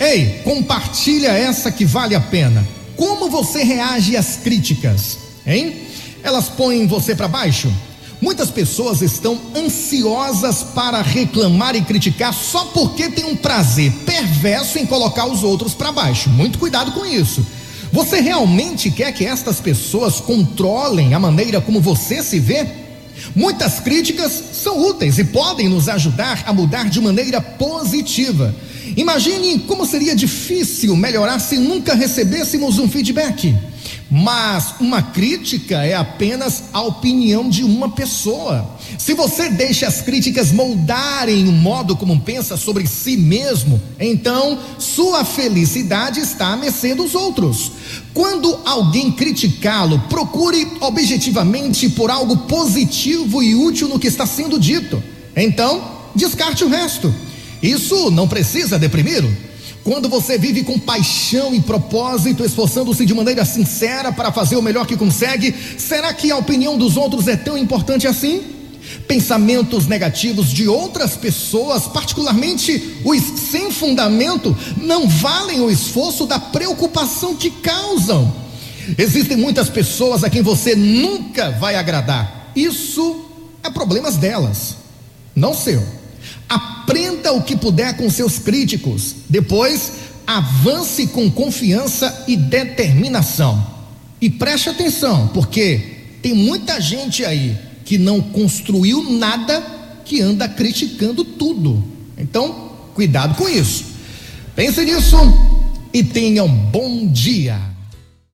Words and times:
Ei, 0.00 0.40
compartilha 0.44 1.28
essa 1.28 1.72
que 1.72 1.84
vale 1.84 2.14
a 2.14 2.20
pena. 2.20 2.66
Como 2.96 3.28
você 3.28 3.62
reage 3.62 4.16
às 4.16 4.36
críticas, 4.36 5.18
hein? 5.46 5.82
Elas 6.22 6.48
põem 6.48 6.86
você 6.86 7.14
para 7.14 7.28
baixo? 7.28 7.72
Muitas 8.20 8.50
pessoas 8.50 9.00
estão 9.00 9.40
ansiosas 9.54 10.62
para 10.62 11.00
reclamar 11.00 11.76
e 11.76 11.82
criticar 11.82 12.34
só 12.34 12.64
porque 12.66 13.08
tem 13.08 13.24
um 13.24 13.36
prazer 13.36 13.92
perverso 14.04 14.78
em 14.78 14.86
colocar 14.86 15.26
os 15.26 15.44
outros 15.44 15.74
para 15.74 15.92
baixo. 15.92 16.28
Muito 16.28 16.58
cuidado 16.58 16.92
com 16.92 17.06
isso. 17.06 17.46
Você 17.92 18.20
realmente 18.20 18.90
quer 18.90 19.12
que 19.12 19.24
estas 19.24 19.60
pessoas 19.60 20.20
controlem 20.20 21.14
a 21.14 21.18
maneira 21.18 21.60
como 21.60 21.80
você 21.80 22.22
se 22.22 22.38
vê? 22.38 22.66
Muitas 23.34 23.80
críticas 23.80 24.42
são 24.52 24.78
úteis 24.78 25.18
e 25.18 25.24
podem 25.24 25.68
nos 25.68 25.88
ajudar 25.88 26.44
a 26.46 26.52
mudar 26.52 26.88
de 26.88 27.00
maneira 27.00 27.40
positiva. 27.40 28.54
Imagine 28.96 29.60
como 29.60 29.86
seria 29.86 30.14
difícil 30.14 30.96
melhorar 30.96 31.38
se 31.38 31.56
nunca 31.58 31.94
recebêssemos 31.94 32.78
um 32.78 32.88
feedback. 32.88 33.54
Mas 34.10 34.74
uma 34.80 35.02
crítica 35.02 35.84
é 35.84 35.94
apenas 35.94 36.64
a 36.72 36.80
opinião 36.80 37.48
de 37.48 37.62
uma 37.62 37.90
pessoa. 37.90 38.78
Se 38.96 39.12
você 39.12 39.50
deixa 39.50 39.86
as 39.86 40.00
críticas 40.00 40.50
moldarem 40.50 41.46
o 41.46 41.52
modo 41.52 41.94
como 41.94 42.18
pensa 42.20 42.56
sobre 42.56 42.86
si 42.86 43.18
mesmo, 43.18 43.80
então 44.00 44.58
sua 44.78 45.24
felicidade 45.24 46.20
está 46.20 46.48
à 46.54 46.56
mercê 46.56 46.94
dos 46.94 47.14
outros. 47.14 47.72
Quando 48.14 48.58
alguém 48.64 49.12
criticá-lo, 49.12 49.98
procure 50.08 50.66
objetivamente 50.80 51.90
por 51.90 52.10
algo 52.10 52.36
positivo 52.38 53.42
e 53.42 53.54
útil 53.54 53.88
no 53.88 53.98
que 53.98 54.06
está 54.06 54.24
sendo 54.24 54.58
dito. 54.58 55.02
Então, 55.36 55.82
descarte 56.14 56.64
o 56.64 56.68
resto. 56.68 57.14
Isso 57.62 58.10
não 58.10 58.26
precisa 58.26 58.78
deprimir. 58.78 59.24
Quando 59.88 60.06
você 60.06 60.36
vive 60.36 60.64
com 60.64 60.78
paixão 60.78 61.54
e 61.54 61.62
propósito, 61.62 62.44
esforçando-se 62.44 63.06
de 63.06 63.14
maneira 63.14 63.42
sincera 63.46 64.12
para 64.12 64.30
fazer 64.30 64.54
o 64.54 64.60
melhor 64.60 64.86
que 64.86 64.98
consegue, 64.98 65.54
será 65.78 66.12
que 66.12 66.30
a 66.30 66.36
opinião 66.36 66.76
dos 66.76 66.98
outros 66.98 67.26
é 67.26 67.34
tão 67.34 67.56
importante 67.56 68.06
assim? 68.06 68.42
Pensamentos 69.06 69.86
negativos 69.86 70.50
de 70.50 70.68
outras 70.68 71.16
pessoas, 71.16 71.86
particularmente 71.86 72.98
os 73.02 73.18
sem 73.50 73.70
fundamento, 73.70 74.54
não 74.76 75.08
valem 75.08 75.62
o 75.62 75.70
esforço 75.70 76.26
da 76.26 76.38
preocupação 76.38 77.34
que 77.34 77.50
causam. 77.50 78.30
Existem 78.98 79.38
muitas 79.38 79.70
pessoas 79.70 80.22
a 80.22 80.28
quem 80.28 80.42
você 80.42 80.76
nunca 80.76 81.52
vai 81.52 81.76
agradar. 81.76 82.52
Isso 82.54 83.24
é 83.62 83.70
problemas 83.70 84.16
delas, 84.16 84.76
não 85.34 85.54
seu. 85.54 85.82
Aprenda 86.48 87.32
o 87.32 87.42
que 87.42 87.56
puder 87.56 87.96
com 87.96 88.08
seus 88.10 88.38
críticos. 88.38 89.16
Depois, 89.28 89.92
avance 90.26 91.06
com 91.08 91.30
confiança 91.30 92.24
e 92.28 92.36
determinação. 92.36 93.66
E 94.20 94.28
preste 94.28 94.68
atenção, 94.68 95.28
porque 95.28 95.98
tem 96.20 96.34
muita 96.34 96.80
gente 96.80 97.24
aí 97.24 97.56
que 97.84 97.96
não 97.96 98.20
construiu 98.20 99.02
nada 99.10 99.62
que 100.04 100.20
anda 100.20 100.48
criticando 100.48 101.24
tudo. 101.24 101.82
Então, 102.16 102.72
cuidado 102.94 103.34
com 103.36 103.48
isso. 103.48 103.84
Pense 104.54 104.84
nisso 104.84 105.16
e 105.92 106.02
tenha 106.02 106.44
um 106.44 106.48
bom 106.48 107.06
dia. 107.06 107.58